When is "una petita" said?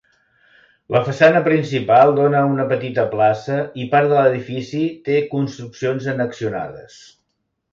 2.53-3.05